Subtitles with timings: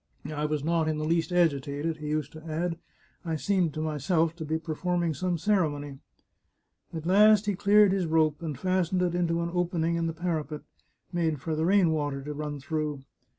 [0.25, 2.79] "I was not in the least agi tated," he used to add;"
[3.23, 5.99] I seemed to myself to be perform ing some ceremony."
[6.91, 10.13] At last he cleared his rope, and fastened it into an open ing in the
[10.13, 10.61] parapet,
[11.13, 13.03] made for the rain water to run through.